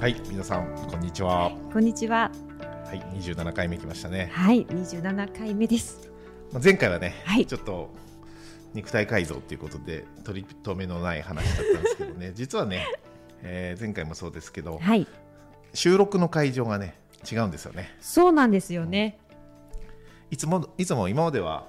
[0.00, 1.50] はい皆さんこんにちは。
[1.72, 2.30] こんにちは。
[2.86, 4.30] はい27回目来ましたね。
[4.32, 6.10] はい27回目です。
[6.52, 7.46] まあ前回はね、はい。
[7.46, 7.90] ちょっと
[8.74, 12.32] 肉体改造ということで取り留めのない話だったんですけどね。
[12.36, 12.86] 実はね、
[13.42, 15.06] えー前回もそうですけどはい。
[15.74, 16.94] 収録の会場がね
[17.30, 17.92] 違うんですよね。
[18.00, 19.18] そうなんですよね。
[20.30, 21.66] いつもいつも今までは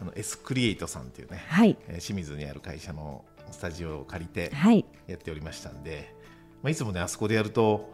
[0.00, 1.78] あの S クリエイトさんっていうね、はい。
[1.88, 4.84] えー清水にある会社のスタジオを借りてはい。
[5.06, 6.14] やっておりましたんで、
[6.62, 7.90] まあ、いつもねあそこでやると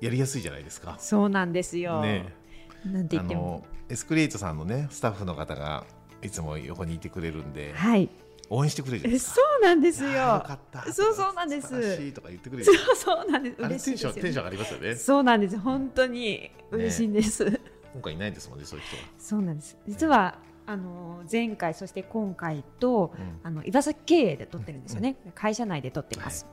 [0.00, 0.96] やりやすいじゃないですか。
[0.98, 2.32] そうなんですよ、ね。
[2.84, 3.42] なんて言あっても。
[3.42, 5.84] のエスクリエイトさんのねスタッフの方が
[6.22, 8.08] いつも横にいてくれるんではい。
[8.52, 9.36] 応援してくれるじゃないえですか。
[9.36, 10.44] そうなんですよ
[10.92, 12.12] そうそうなんです。
[12.12, 13.62] とか言ってくれるそうそうなんです。
[13.62, 14.96] 嬉しいですよ、ね、テンションテンション上がりますよね。
[14.96, 15.58] そうなんです。
[15.58, 17.44] 本当に嬉しいんです、
[17.92, 19.02] 今回いないですもんねそういう人は。
[19.18, 19.76] そうなんです。
[19.86, 23.40] 実はあの前回そして今回と、うん。
[23.44, 26.46] あの岩崎経営で撮ってるんですよね、会社内で撮ってます、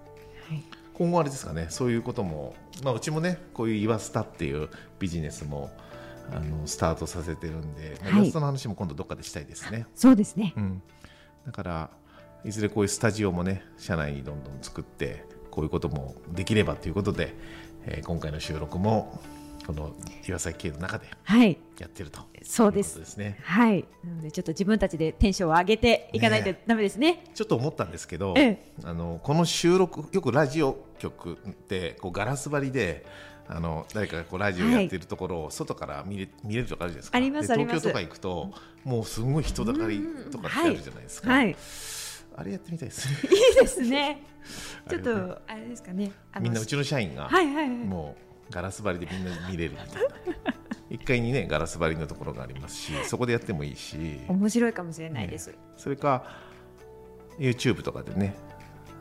[0.47, 0.63] はい
[0.97, 5.69] 今後あれですかねそういうことも、まあ、うちもねこういうイワスタっていうビジネスも
[6.31, 8.21] あのスタートさせてるんで、まあはい。
[8.23, 10.53] イワスタの話も今度どっかでしたいですね、そうですね。
[10.57, 10.81] うん、
[11.45, 11.89] だから
[12.43, 17.35] いずれこういうスタジオもね社内にどんどん作ってこういうこともできればということで、
[17.85, 19.21] えー今回の収録も
[19.67, 19.91] この
[20.25, 21.57] 岩崎系の中ではい。
[21.77, 22.97] やってるとそうです。
[22.97, 23.37] ですね。
[23.43, 23.83] はい。
[24.01, 27.25] なのでちょっと自分たちでテンションを上げていかないとねダメですね。
[27.35, 28.71] ちょっと思ったんですけど、ええ。
[28.85, 33.05] あのこの収録よくラジオ局ってこうガラス張りで
[33.49, 37.17] あの誰かがこうラジオやってるところを外から見れ,、見れるとかあるじゃないですか。
[37.17, 37.79] ありますであります。
[37.79, 38.53] 東京とか行くと
[38.85, 40.01] もうすごい人だかり
[40.31, 41.49] とかってあるじゃないですか、はい。
[41.49, 41.55] いい。
[42.37, 43.15] あれやってみたいですね。
[43.61, 44.23] ですね。
[44.89, 46.11] ちょっとあれですかね。
[46.39, 47.69] みんなうちの社員が、はいはいはい。
[47.69, 50.53] もうガラス張りでみんな見れるみたいな。
[50.89, 54.21] 1階にねガラス張りのところがありますしそこでやってもいいし。
[54.27, 56.23] 面白いかもしれないです、それか
[57.37, 58.35] YouTube とかでね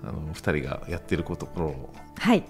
[0.03, 2.45] あの2人がやってるところをはい。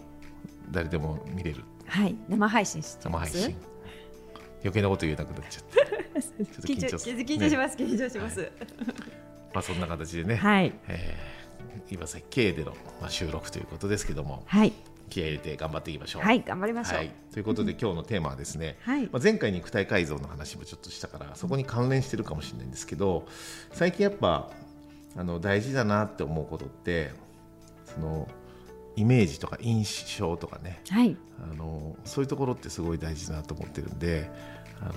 [0.71, 1.62] 誰でも見れる。
[1.87, 2.17] はい。
[2.29, 3.33] 生配信してます？
[3.33, 3.56] 生配信。
[4.62, 5.77] 余計なこと言えなくなっちゃって。
[6.21, 8.51] ちょっと緊張緊張します、緊張します、
[9.53, 10.73] まあそんな形でね、はい。
[10.89, 14.43] えー、岩崎経営での、まあ、収録ということですけども。
[14.47, 14.73] はい
[15.09, 16.22] 気合い入れて頑張っていきましょう。
[16.22, 16.99] はい頑張りましょう。
[16.99, 19.03] はい、ということで今日のテーマはですね、はい。
[19.05, 23.27] まあ、前回肉体改造の話もちょっとしたからそこに関連してるかもしれないんですけど
[23.72, 24.50] 最近やっぱ
[25.17, 27.12] あの大事だなって思うことって
[27.84, 28.28] その
[28.97, 31.17] イメージとか印象とかねはい。
[31.43, 34.31] あのそういうところってすごい大事だなと思ってるんで
[34.81, 34.93] あの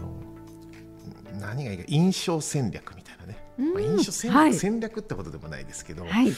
[1.40, 3.74] 何がいいか印象戦略みたいなね、うん。
[3.74, 4.54] まあ、印象戦,、はい。
[4.54, 6.32] 戦略ってことでもないですけど、はい。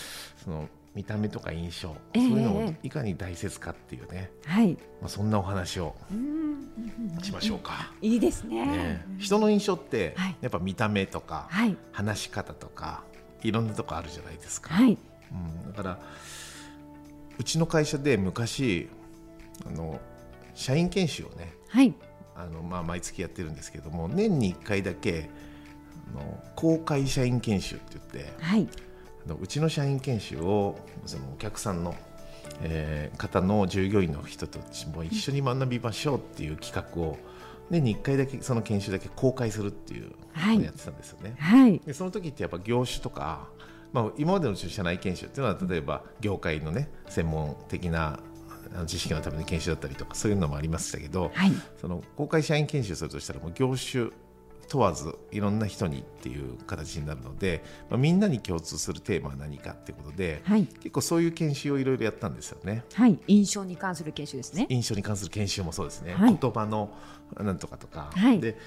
[0.44, 2.28] その見た目とか印象、ええ。
[2.28, 4.74] そういうのをええいかに大切かっていうね、はい。
[5.00, 7.22] まあ、そんなお話をうん。
[7.22, 7.94] しましょうか。
[8.02, 8.66] いいですね。
[8.66, 10.38] ね、人の印象ってはい。
[10.42, 11.78] やっぱ見た目とかはい。
[11.92, 13.04] 話し方とか
[13.42, 14.98] いろんなとこあるじゃないですか、はい。
[15.32, 16.00] うん、だから
[17.38, 18.90] うちの会社で昔
[19.66, 20.00] あの
[20.54, 21.94] 社員研修をねはい。
[22.36, 25.30] あの、まあ、毎月やってるんですけども年に1回だけ
[26.14, 28.68] あの公開社員研修って言ってはい
[29.40, 31.96] うちの社員研修をそのお客さんの、
[32.62, 37.18] えー方の従業員の人たちも一緒に学びましょうっていう企画を
[37.70, 41.36] 年に1回だけその研修だけ公開するっていうはいのをやってたんですよね。
[41.38, 43.48] はいでその時ってやっぱ業種とか、
[43.94, 48.20] まあ、今までの社内研修っていうのは例えば業界のね専門的な
[48.88, 54.10] 知識のための研修だったりとかそういうのもありましたけど、はいその公開社員研修するとしたらもう業種
[54.72, 60.64] 問わずいろんな人にっていう形になるので、まあ、みんなに共通するテーマは何かっていうことで、はい。
[60.64, 62.86] 結構そういう研修をいろいろやったんですよね。
[62.94, 63.20] はい。
[63.28, 64.68] 印象に関する研修ですね。
[64.70, 66.38] 印象に関する研修もそうですね、はい。
[66.40, 66.90] 言葉の
[67.38, 68.40] なんとかとか、はい。
[68.40, 68.58] で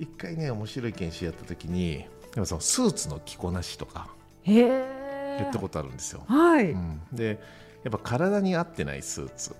[0.00, 4.08] 一回ね面白い研修やった時にでもそのスーツの着こなしとか
[4.44, 6.24] 言ったことあるんですよ。
[6.26, 7.38] はい、うん、で
[7.84, 9.54] やっぱ体に合ってないスーツ。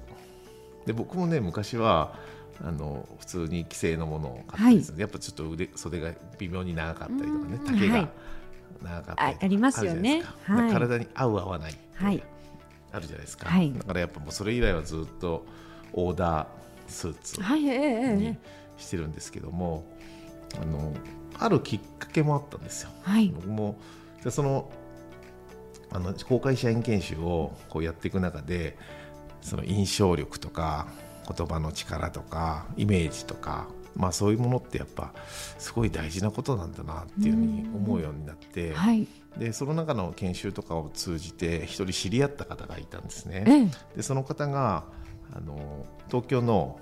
[0.84, 2.18] で僕もね昔は
[2.64, 7.78] あの普通に既製のものを買ったりする、やっぱちょっと腕袖が微妙に長かったりとかねうん。
[7.78, 8.08] 丈がはい。
[8.82, 10.22] 長かったりあありますよね。
[10.44, 10.72] はい。
[10.72, 12.22] 体に合う合わないはい。
[12.92, 13.72] あるじゃないですか、はい。
[13.72, 15.44] だからやっぱもうそれ以来はずっと
[15.92, 16.46] オーダー
[16.86, 18.36] スーツに
[18.76, 19.84] してるんですけども、
[20.60, 20.94] あの
[21.38, 22.90] あるきっかけもあったんですよ。
[23.02, 23.28] はい。
[23.28, 23.76] 僕も
[24.22, 24.70] でその
[25.90, 28.78] あの公開社員研修をこうやっていく中で
[29.40, 30.86] その印象力とか
[31.36, 35.12] 言葉の力とかイメージとか、まあ、そういうものってやっぱ
[35.58, 39.06] すごい大事なことなんだなっていうふうに思うようになって、はい。
[39.36, 43.44] でその中の研修とかを通じて一人知り合った方がいたんですね。
[43.46, 43.96] ええ。
[43.96, 44.84] でその方が
[45.34, 46.78] あの東京の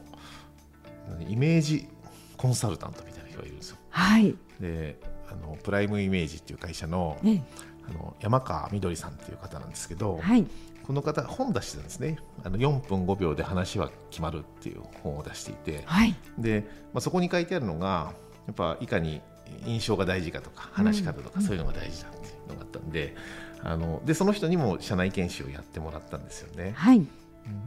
[1.09, 1.89] 何イメージ
[2.37, 3.77] コンサルタントみたいな人がいるんですよ。
[3.91, 4.35] はい。
[4.61, 4.99] で
[5.31, 7.43] あのプライムイメージっていう会社のええ。
[7.89, 10.47] あの山川みどりさんっていう方なんですけど、はい。
[10.91, 16.17] この方本出してたんですねあの4分5秒で話は決まるっていう本を出していてはい。
[16.37, 18.13] で、まあ、そこに書いてあるのが
[18.49, 19.21] やっぱいかに
[19.65, 23.15] 印象が大事かとか話し方とかそういうのが大事だっていうのがあったんで,、
[23.63, 26.73] あのでその人にも社内研修をやってもらったんですよね。
[26.75, 27.07] はい。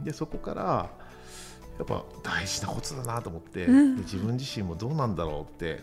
[0.04, 0.90] でそこから
[1.78, 5.80] やっぱ大事なことだなと思って、うんで自分自身もどうなんだろうって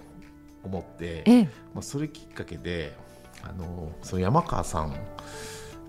[0.63, 1.43] 思って、ええ。
[1.73, 2.95] まあ、それきっかけで
[3.41, 4.95] あのその山川さん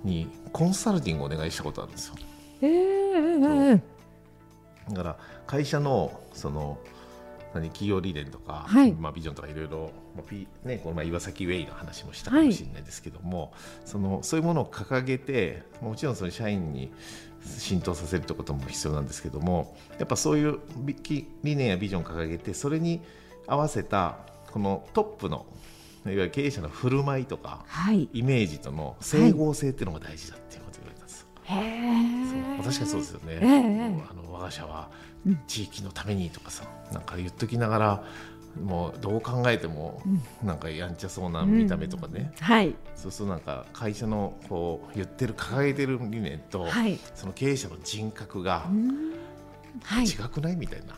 [0.04, 2.14] にコンサルティングをお願いしたことあるんですよ
[2.62, 2.70] ええ。
[2.70, 3.82] ええ。
[4.90, 5.16] だから
[5.46, 6.78] 会社のその
[7.54, 13.52] 何企業理念とか、はいまあ、ビジョンとかいろいろ、まあピね、この前岩崎ウェイの話もしたかもしれないですけども、
[13.84, 16.90] そのそういうものを掲げてもちろんその社員に
[17.44, 20.60] 浸透させるってことも必要なんですけどもやっぱそういう
[21.42, 23.00] 理念やビジョンを掲げてそれに
[23.46, 24.18] 合わせた
[24.52, 25.44] このトップの
[26.04, 28.08] いわゆる経営者の振る舞いとかはい。
[28.12, 31.26] イメージとの整合性っていうのが大事だっていうことを言われたんですよ。
[31.44, 32.62] へえ。
[32.62, 34.90] そう確かにそうですよね、ええもうあの我が社は
[35.46, 38.04] 地域のためにとかさ、なんか言っときながら
[38.62, 40.02] もうどう考えても
[40.42, 42.74] なんかやんちゃそうな見た目とかね、はい。
[42.94, 46.98] そうするとなんか会社のこう言ってる掲げてる理念と、はい。
[47.14, 48.66] その経営者の人格が
[49.84, 50.04] はい。
[50.04, 50.94] 違くないみたいな。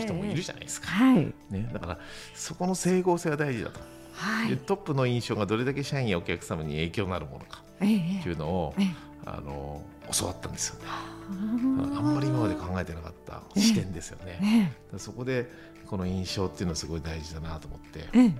[0.00, 1.32] 人もいるじゃないですか、はい。
[1.50, 1.98] ね、だから
[2.34, 3.78] そこの整合性が大事だと、
[4.20, 4.50] はい。
[4.50, 8.20] でトップの印象がどれだけ社員やお客様に影響のあるものかええ。
[8.20, 8.86] っていうのを、ええ
[9.26, 9.82] あの
[10.18, 10.86] 教わったんですよね。
[10.88, 14.74] あんまり今まで考えてなかった視点ですよね。
[14.96, 15.46] そこで
[15.86, 18.34] この印象っていうのはすごい大事だなと思ってえ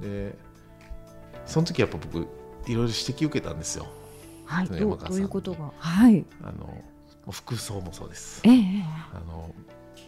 [0.00, 0.30] え。
[0.30, 0.38] で
[1.44, 3.86] その時やっぱ僕いろいろ指摘受けたんですよ。
[4.46, 4.66] はい。
[4.66, 5.72] どういうことが？
[5.78, 6.24] はい。
[6.42, 6.82] あの
[7.30, 8.40] 服装もそうです。
[8.44, 8.82] ええ。
[9.12, 9.54] あの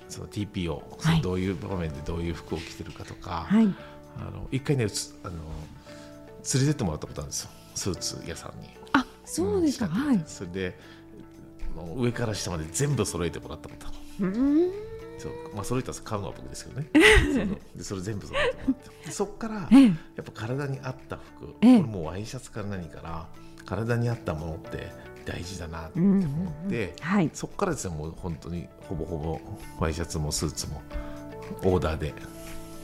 [0.09, 3.69] その TPO、はいどういう場面でどういう服を着てるかとか、はい。
[4.19, 5.35] あの一回ねつあの
[6.55, 8.69] 連れてってもらったことあるんですよスーツ屋さんに。
[8.93, 9.87] あ、そうですか。
[9.87, 10.23] んはい。
[10.27, 10.79] それで
[11.75, 13.91] もう上から下まで全部揃えてもらったことあ
[14.21, 14.71] るうん。
[15.19, 16.89] そうまあ揃えたら買うのは僕ですけどね
[17.35, 19.87] そのでそれ全部揃えてもらってで そこからええ。
[19.87, 19.93] や
[20.23, 23.29] っぱ体に合った服、ええこれもうワイシャツから何から
[23.67, 24.91] 体に合ったものって
[25.27, 27.31] 大事だなって思って、はい。
[27.35, 29.41] そこからですねもう本当にほぼほぼ
[29.79, 30.83] ワイシャツもスーツも
[31.63, 32.15] オーダーで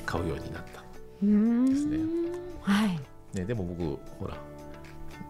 [0.05, 0.85] 買うようになった、うん。
[1.22, 1.98] ですね
[2.62, 3.00] はい。
[3.34, 4.36] ね、でも僕ほら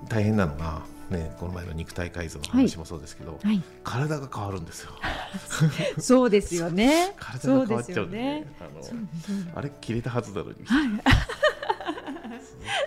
[0.09, 3.62] 大変なのが、ね、この前の肉体改造の話もそうですけど、はい。
[3.85, 4.93] 体が変わるんですよ
[5.99, 7.15] そうですよね。
[7.19, 8.47] 体が変わっちゃうんで,、ね。
[8.61, 8.71] あの
[9.56, 10.56] あれ切れたはずだのに、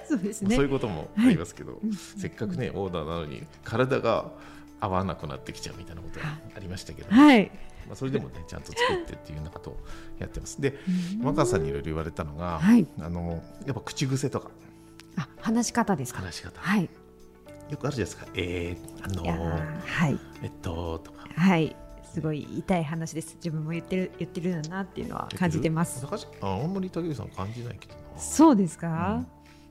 [0.08, 0.70] そうですねそういう。
[0.72, 1.80] こともありますけど、
[2.18, 4.32] せっかくねオーダーなのに体が
[4.80, 6.26] 合わなくなってきちゃうみたいなことが
[6.56, 7.52] ありましたけど、はい。
[7.88, 9.78] まあ、それでもねちゃんと作ってっていうようなことを
[10.20, 10.76] やってますで
[11.20, 14.50] 山川さんにいろいろ言われたのが、はいあのやっぱ口癖とか
[15.18, 16.20] あ、話し方ですか？
[16.22, 16.90] 話し方、はい。
[17.70, 20.20] よくあるじゃないですかえー、あのーはい。
[20.44, 21.76] えっととかはい。
[22.14, 23.36] すごい痛い話です。
[23.36, 26.04] 自分も言ってる言ってるんだなっていうのは感じてます。
[26.42, 29.24] ああんまり竹内さん感じないけどなそうですか？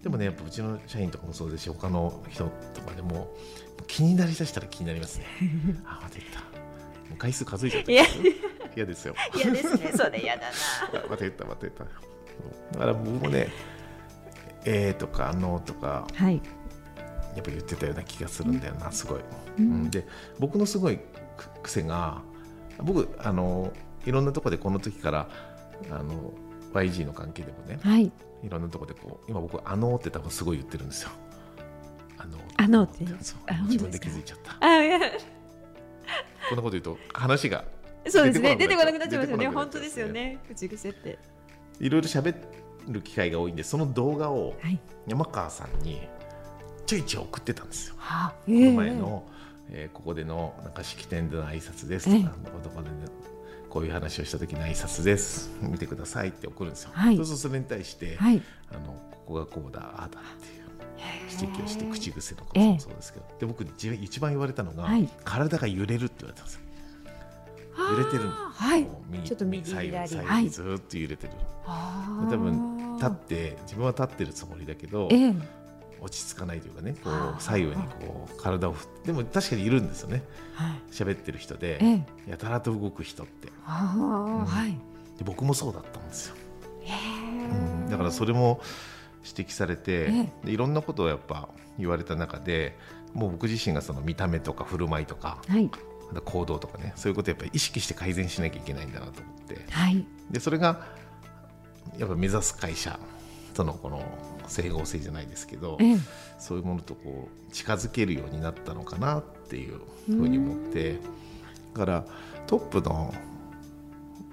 [0.03, 2.45] でもねやっぱうちの社員とかもそうですし他の人
[2.75, 3.35] とかでも
[3.89, 5.25] 気になりだしたら気になりますね
[5.85, 6.58] あまた言った
[7.17, 8.05] 回数数えちゃったいや。
[8.77, 9.15] 嫌ですよ。
[9.35, 9.93] 嫌ですね。
[9.97, 10.49] それ嫌だな。
[11.01, 11.85] あまた言ったまた言った。
[11.85, 11.91] だ
[12.81, 13.49] から僕もね
[14.65, 16.41] えーとかのとかはい。
[17.37, 19.23] やっぱ言ってたような気がするんだよなすごい、う
[19.59, 19.65] うん。
[19.87, 20.07] ん、で
[20.39, 20.99] 僕のすごい
[21.37, 22.21] く癖が
[22.83, 23.73] 僕あの
[24.07, 25.29] いろんなとこでこの時から
[25.91, 26.33] あの
[26.75, 28.05] YG の関係でもねはい。
[28.07, 28.13] い
[28.49, 31.11] ろんなとこでこう今僕あのって多分すごい言ってるんですよ。
[32.19, 34.57] あのあのって自分で気づいちゃった。
[34.67, 34.99] あ、いや。
[36.49, 37.65] こんなこと言うと話が
[38.09, 38.57] そうですね。
[38.57, 39.49] 出出てこなくなっちゃいますよね。
[39.49, 40.39] 本当ですよね。
[40.49, 41.19] 口癖って。
[41.81, 42.35] いろいろ喋
[42.89, 44.79] る機会が多いんでその動画をはい。
[45.07, 46.01] 山川さんに
[46.87, 49.27] ちょいちょい送ってたんですよはあ、この前の、
[49.71, 52.33] えーここでのなんか式典での挨拶ですとええか、
[52.65, 52.97] どこで、ね、
[53.69, 58.43] こういう話をした時の挨拶です見てくださいって送るんですよ、はいそうするとそれに対して、はい。
[58.71, 60.58] あのここがこうだああだって
[61.31, 62.73] 指摘をして口癖とかええ。
[62.73, 65.09] もそうですけど、で僕一一番言われたのが、はい。
[65.25, 66.61] 体が揺れるって言われたんですよ。
[67.93, 68.31] 揺れてるの。
[68.31, 68.87] はい。
[69.09, 70.09] 右ちょっと右左右左。
[70.09, 70.43] 左はい。
[70.45, 71.33] 右ずーっと揺れてる、
[71.67, 75.35] 多分立って自分は立ってるつもりだけどええ。
[76.01, 80.23] 落ち着かないというかねこはあう左右にこう体を振ってでも確かにいるんですよね。
[80.55, 80.81] はい。
[80.93, 82.31] 喋ってる人でええ。
[82.31, 83.49] やたらと動く人って。
[83.65, 84.73] ああはい。
[85.19, 86.37] で僕もそうだったんですよ、
[86.83, 87.87] へうん。
[87.89, 88.61] えだからそれも
[89.37, 92.77] 指摘されて、えでいろんなことをやっぱ言われた中で
[93.15, 95.71] もう僕自身がその見た目とか振る舞いとかはい。
[96.25, 99.61] 行動とかねそういうことをやっぱり意識して改善しなきゃいけないんだなと思って。
[99.71, 100.07] はい。
[100.31, 100.87] でそれが
[101.99, 102.99] やっぱ目指す会社
[103.55, 104.03] とのこの
[104.47, 105.99] 整合性じゃないですけどええ。
[106.39, 110.99] そういうものとこう近づけるようになったのかなっていうふうに思って。
[111.75, 112.05] だから
[112.47, 113.15] トップの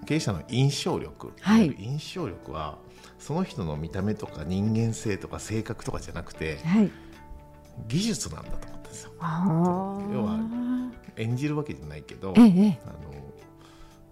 [0.05, 1.75] 経営者の印象力、はい。
[1.77, 2.77] 印象力は
[3.19, 6.91] その人の見た目とか人間性とか性格とかじゃなくてはい。
[7.87, 9.11] 技術なんだと思ったんですよ。
[9.19, 10.39] 要は
[11.17, 13.15] 演じるわけじゃないけどえええあの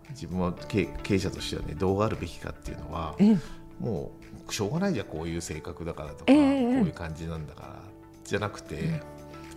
[0.10, 3.32] 自分は経経営者としてはねどうあるべきかっていうのはええ。
[3.32, 3.38] え
[3.80, 4.12] も
[4.48, 7.80] うしょうがないじゃんこういう性格だからとか、ええこういう感じなんだから
[8.24, 9.02] じゃなくて、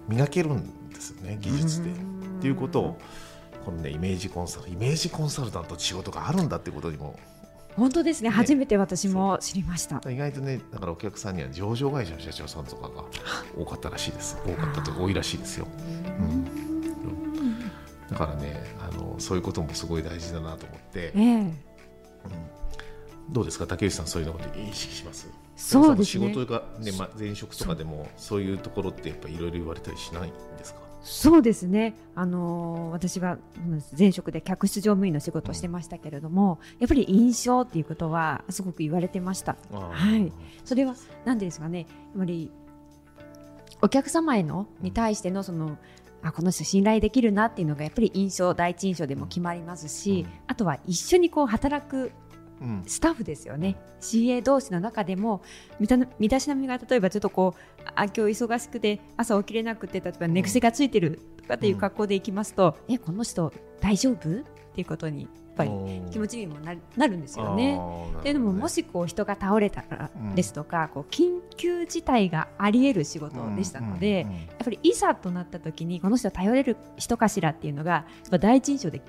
[0.09, 1.91] 磨けるんですよね技術で。
[1.91, 1.95] っ
[2.41, 2.99] ていうことを
[3.67, 7.19] このねイメージコンサルイメージコンサルタントって仕事があるんだってことにも。
[7.75, 8.31] 本当ですね。
[8.31, 8.35] ね。
[8.35, 10.01] 初めて私も知りました。
[10.11, 13.05] 意外とねだからお客さんには上場会社の社長さんとかが
[13.59, 14.39] 多かったらしいです。
[14.47, 15.67] 多かったとか多いらしいですよ。
[16.19, 16.45] うん。
[18.09, 21.53] だからねあのそういうこともすごい大事だなと思って、ええ。
[23.31, 23.67] どうですか？
[23.67, 25.29] 竹内さんそういうのこと意識します？
[25.57, 26.29] そうですね。
[26.29, 30.86] 仕事が、ねま、前職とかでもそういうところってやっぱいろいろ言われたりしないんですか？
[31.09, 39.57] そうですね、あのー私はうん前職で客室乗務員の仕事をしてましたけれども、やっぱり印象っていうことはすごく言われてました。
[39.71, 40.33] はい。
[40.65, 42.51] それは何ですかね、やっぱり
[43.83, 45.79] お客様へのに対してのその
[46.23, 50.41] あこの人信頼できるなっていうのがやっぱり印象第一印象でも決まりますし、うん。
[50.49, 52.11] あとは一緒にこう働くうん
[52.87, 53.77] スタッフですよね。
[54.01, 55.43] CA 同士の中でも
[55.79, 64.41] 身た身だしなみが例えばちょっとこうあ今日忙しくて朝起きれなくて例えば寝癖がついてるとかっていう格好で行きますと、えこの人大丈夫？
[64.41, 64.43] っ
[64.77, 65.71] ていうことにやっぱり
[66.11, 67.81] 気持ちにもなるなるんですよね。
[68.19, 74.29] っていうのももしこう人が倒れたらうんですとか、こう緊急事態があり得る仕事でしたので、やっ
[74.65, 79.01] ぱりいざとなった時にこの人は頼れる人かしらっていうのがやっぱ第一印象で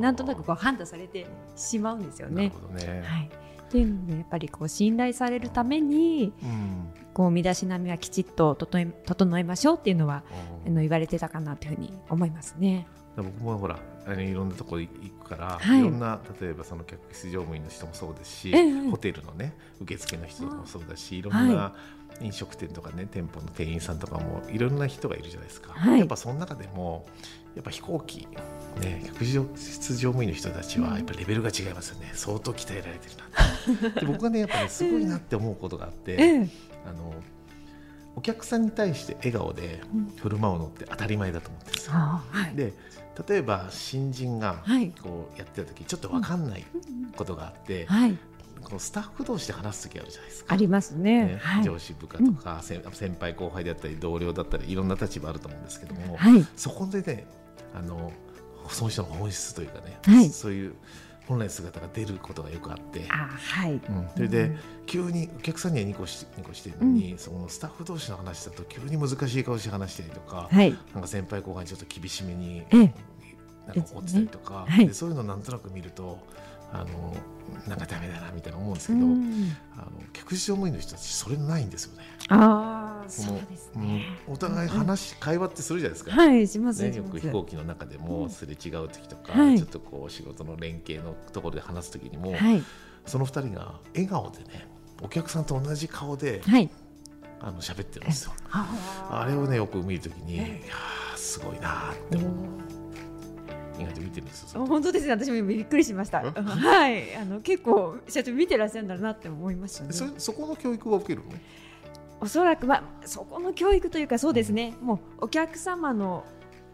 [0.00, 2.52] なんとなくこう判断されてしまうんですよね。
[2.72, 3.30] ね、はい、
[3.66, 7.04] っていうのでやっぱりこう信頼されるためにうん。
[7.14, 10.24] こう身だしなみはきちっと整え整えましょうっていうのは
[10.66, 12.86] あの言われてたかなというふうに思いますね。
[13.16, 14.88] 僕もほらあれいろんなところ行
[15.22, 15.78] くから、はい。
[15.78, 21.72] い、ろんな例えばその客室乗務員の人もそうですし、ええホテルのね受付の人もそうだしいろんはな
[22.20, 26.00] 飲食店とかね店舗の店員さんとかもいろんな人がいるじゃないですか、はい。
[26.00, 27.06] やっぱその中でも
[27.54, 28.26] やっぱ飛行機
[28.80, 32.12] ね客室乗務員の人たちはやっぱレベルが違いますよね。
[32.14, 36.48] 相当鍛えられてるな で僕はねやっぱねすごいなって思うことがあって、 ええ。
[36.86, 37.14] あの
[38.16, 39.80] お客さんに対して笑顔で
[40.22, 41.92] 振る舞うのって当たり前だと思ってるんですよ。
[41.94, 42.54] ああはい。
[42.54, 42.72] で
[43.28, 44.92] 例えば新人がはい。
[45.02, 46.64] こうやってた時ちょっと分かんない
[47.16, 48.16] ことがあって、はい。
[48.64, 50.54] こうスタッフ同士で話す時あるじゃないですか。
[50.54, 51.26] ありますね。
[51.26, 51.64] ねはい。
[51.64, 56.46] 上司部下とか、先先輩後輩であったり同僚だったりいろんな立場あると思うんですけども、はい。
[56.56, 57.26] そこでね
[57.74, 58.12] あの
[58.70, 60.30] その人の本質というかね、はい。
[60.30, 60.74] そういう
[61.26, 63.72] 本来の姿が出ることがよくあって、あはい。
[63.72, 63.80] うん、
[64.14, 64.56] それで
[64.86, 70.70] 急にお客さんにはニコしニコしてるのに、そのスタッフ同士の話だと急に難しい顔して話したりとか、はい。
[70.92, 72.94] なんか先輩後輩にちょっと厳しめにええ。
[73.66, 74.86] なんか怒ってたりとか、はい。
[74.86, 76.18] でそういうのなんとなく見ると
[76.72, 77.16] あの
[77.66, 79.56] なんかダメだなみたいな思うんですけど、うん。
[79.76, 82.04] あの客室乗務員の人たちそれないんですよね。
[82.28, 84.06] あそうですね。
[84.26, 86.10] うんお互い話、会話ってするじゃないですか。
[86.12, 89.58] はいしますね、よく飛行機の中でもすれ違う時とか、はい。
[89.58, 92.62] ちょっとこう仕事の連携のところで話す時にも、はい。
[93.06, 94.66] その二人が笑顔でね
[95.02, 96.70] お客さんと同じ顔ではい。
[97.40, 98.32] あの喋ってるんですよ。
[98.50, 98.66] あ
[99.10, 102.30] あれをねよく見るときに、いやーすごいなーって思う。
[103.76, 104.64] 意外と見てるんですよ。
[104.64, 105.12] 本当ですね。
[105.12, 106.22] 私もびっくりしました。
[106.22, 107.16] えはい。
[107.16, 109.92] あの結構社長見てらっしゃるんだなって思いましたね。
[109.92, 111.32] そそこの教育は受けるの？
[112.24, 114.74] おそらくまあそこの教育というかそうですね。
[114.80, 116.24] もうお客様の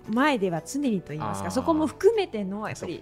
[0.09, 3.01] 前では常にと言いますかそこも含めてのやっぱり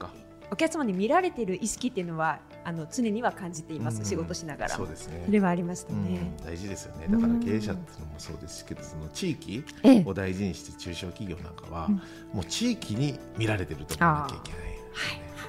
[0.50, 4.05] お客様に見られている意識っていうのはあの常には感じています、うん。
[4.07, 4.75] 仕事しながら。
[4.75, 5.25] そうですね。
[5.26, 7.07] それはありましたうんね、大事ですよね。
[7.11, 10.05] だから経営者っていうのもそうですけどその地域ええ。
[10.07, 11.95] を大事にして中小企業なんかは、うん。
[12.33, 14.78] もう地域に見られてると思わなきゃいけない、ね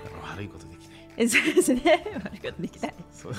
[0.03, 1.00] だから悪いことできない。
[1.15, 2.06] えそうですね。
[2.25, 2.94] 悪いことできない。
[3.13, 3.34] そう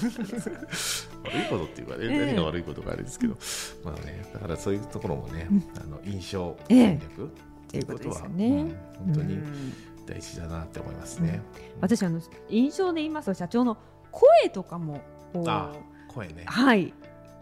[1.24, 2.26] 悪いことっていうかね、ええ。
[2.26, 3.36] 何が悪いことかあれですけど、
[3.84, 5.64] まあね、だからそういうところもね、うん。
[5.80, 6.98] あの印象ええ。
[6.98, 7.30] 戦略っ
[7.68, 8.46] ていうことは、ね。
[8.46, 9.74] うん本当にうん。
[10.06, 11.40] 大事だなって思いますね。
[11.80, 13.76] 私あの印象で言いますと社長の
[14.10, 15.00] 声とかも
[15.46, 15.72] あ
[16.08, 16.44] 声ね。
[16.46, 16.92] はい。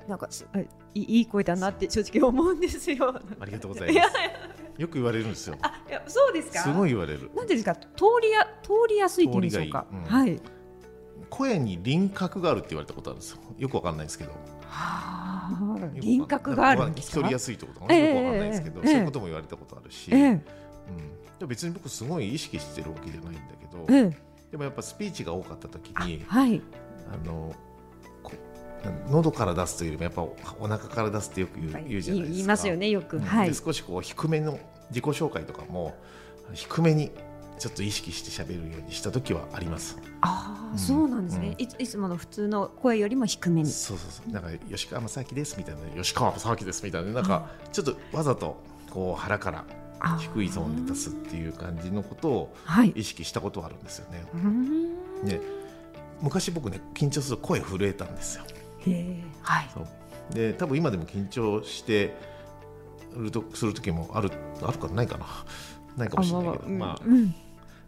[0.06, 3.14] なんかすあいいいい声だなって正直思うんですよ。
[3.40, 4.08] ありがとうございます。
[4.80, 5.56] よく言われるんですよ。
[5.62, 6.60] あ、いやそうですか？
[6.60, 7.20] すごい言われる。
[7.20, 9.86] なんていうんですか、通りや通りやすいっていうんでしょうか？
[9.90, 9.98] いい。
[9.98, 10.04] うん。
[10.04, 10.40] はい。
[11.30, 13.38] 声に輪郭があるって言われたことあるんですよ。
[13.58, 14.30] よくわかんないですけど。
[14.70, 17.16] はあ、輪郭があるんですか？
[17.18, 17.38] 聞き取りや。
[17.38, 20.28] すいってことかな、ええよくわかんないですけど、ええそういうことも言われたことあるし、ええ。
[20.30, 20.42] うん、で
[21.42, 24.16] も別に僕すごい意識してるわけじゃないんだけど、ええ。
[24.50, 26.62] でもやっぱスピーチが多かった時あにはい。
[27.10, 27.54] あの
[28.22, 28.32] こ
[29.10, 32.36] 喉から出すというよりもやっぱおお腹から出すってよく言う言うじゃないですか。
[32.36, 33.16] 言いますよねよく。
[33.16, 33.22] うん。
[33.22, 33.48] はい。
[33.48, 33.54] で。
[33.54, 34.58] 少しこう低めの
[34.90, 35.94] 自己紹介とかも
[36.52, 37.10] 低めに
[37.58, 39.98] ちょっと意識して喋るようにした時はあります。
[40.20, 43.70] ああ、うんそうなんですね、うんいついつもの普通の声よりも低めに。
[43.70, 44.32] そうそうそう。
[44.32, 49.64] なんか吉川正明ですみたいな吉川正明ですみたいななんかちょっとわざとこう腹から
[50.18, 52.90] 低いゾーンで出すっていう感じのことをはい。
[52.90, 54.24] 意識したことはあるんですよね。
[54.34, 55.40] うーんで
[56.20, 58.44] 昔僕ね緊張すると声震えたんですよ。
[58.86, 59.24] へえ。
[59.42, 59.70] はい。
[59.72, 59.86] そう
[60.34, 62.14] で多分今でも緊張して
[63.16, 64.30] るとする時もある
[64.62, 65.26] あるかないかな
[65.96, 67.34] ないかもしれないけど、まあ、うん。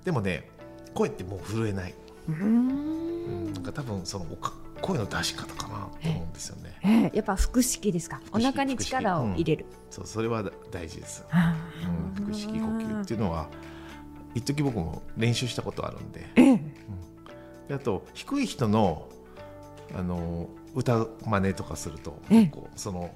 [0.05, 0.49] でもね
[0.95, 1.95] 声ってもう震えない、
[2.29, 6.79] うーうんんなんか多分そのおか声の出し方かなと思うんですよね。
[6.83, 8.21] ええやっぱ腹式ですか？
[8.33, 9.67] お腹に力を入れる。
[9.91, 11.25] そうそれは大事です。
[11.31, 11.55] あ
[12.17, 13.49] うん、腹式呼吸っていうのは
[14.35, 16.61] 一時僕も練習したことあるんでええ。
[17.69, 19.07] であと低い人の
[19.95, 23.11] あの歌真似とかするとええこうその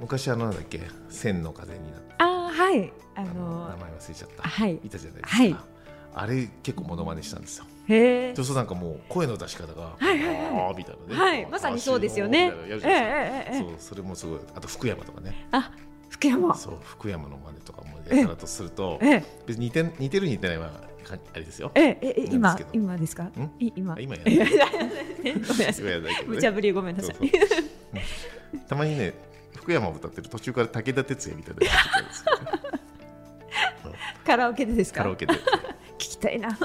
[0.00, 2.92] 昔あのなんだっけ千の風になってああはい。
[3.16, 4.74] あの名前忘れちゃったはい。
[4.84, 5.56] いたじゃないですか、はい
[6.18, 7.66] あれ結構モノマネしたんですよ。
[7.88, 8.34] へえ。
[8.36, 10.36] そうなんかもう声の出し方がはいはいはい。
[10.68, 11.20] あーみたいなね。
[11.20, 11.46] はい。
[11.46, 12.50] まさにそうですよね。
[12.80, 14.40] そうそれもすごい。
[14.54, 15.46] あと福山とかね。
[15.52, 15.70] あ
[16.08, 16.54] 福山。
[16.54, 19.24] そう福山の真似とかもやったらとするとええ。
[19.46, 20.70] 別に似て似てる似てないは
[21.04, 21.70] かあれですよ。
[21.74, 23.24] ええええ今今ですか？
[23.24, 23.50] ん？
[23.60, 23.94] い今。
[23.94, 26.24] あ今やらない。
[26.26, 27.16] 無茶ぶりごめんなさい。
[27.16, 27.60] そうそう。
[28.54, 28.60] うん。
[28.60, 29.12] たまにね
[29.54, 31.60] 福山を歌ってる途中から武田鉄矢みたいな
[34.24, 35.00] カラオケでですか？
[35.02, 35.34] カラオケで。
[35.34, 35.38] 聞
[36.16, 36.50] きたいな。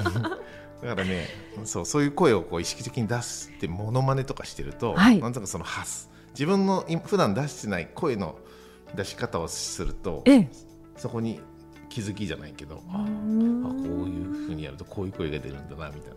[0.81, 1.27] だからね
[1.63, 5.19] そうそういう声をこう意識的に出してモノマネとかしてると、はい。
[5.19, 8.39] なんとなくその発す自分のい普段出してない声の
[8.95, 10.49] 出し方をするとええ。
[10.97, 11.39] そこに
[11.89, 13.05] 気づきじゃないけどああこ
[14.05, 16.13] ういうふうにやるとこういう声が出るんだなみたい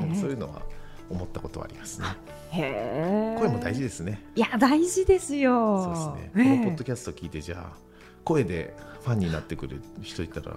[0.00, 0.62] なね、そういうのは
[1.10, 2.06] 思ったことはありますね。
[2.50, 3.36] へえ。
[3.38, 4.22] 声も大事ですね。
[4.34, 5.82] いや大事ですよ。
[5.82, 6.56] そうですね、ええ。
[6.58, 7.76] このポッドキャスト聞いてじゃあ
[8.24, 10.56] 声でファンになってくれる人いたら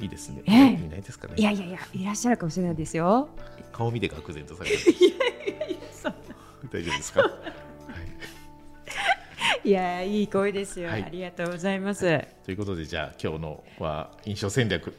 [0.00, 0.72] いいですね、ええ。
[0.74, 1.34] いないですかね。
[1.36, 3.28] いやいやいやいらっしゃるかもしれないですよ。
[3.72, 4.76] 顔見て愕然とされる
[5.92, 6.14] そん
[6.70, 7.28] 大丈夫ですか、は
[9.64, 9.68] い。
[9.68, 11.02] いやいい声ですよ、はい。
[11.04, 12.20] ありがとうございます。
[12.44, 14.94] ということでじゃあ今日のは印象戦略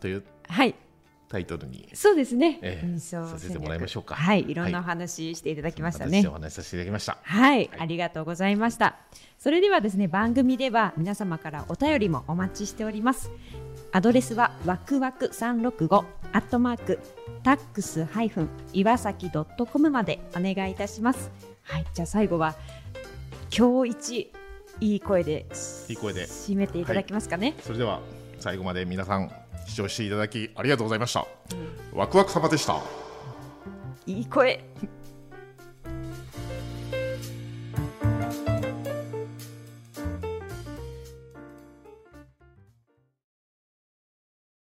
[0.00, 0.74] というはい。
[1.28, 4.14] タイトルにそうですね、ええ印象させてもらいましょうか。
[4.14, 4.44] はい。
[4.46, 7.16] いろんなおは話していただきました私ねでお話しさせていただきました。
[7.22, 8.96] はい、ありがとうございました。
[9.38, 13.30] それではですね、番組では皆様からお便りもお待ちしております。
[13.94, 16.98] アドレスはわくわく三六五アットマーク
[17.42, 21.30] タックスハイフン岩崎ドットコムまでお願いいたします。
[21.62, 22.54] はい、じゃあ最後は
[23.54, 24.32] 今日一
[24.80, 25.44] いい声で
[25.88, 27.54] いい声で締めていただけますかね。
[27.60, 28.00] それでは
[28.38, 29.30] 最後まで皆さん
[29.66, 31.26] 視聴していただきありがとうございました、
[31.92, 32.80] ワクワク様でした
[34.06, 34.64] いい声。